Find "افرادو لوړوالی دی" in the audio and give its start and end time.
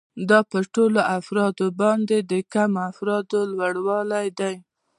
2.91-4.55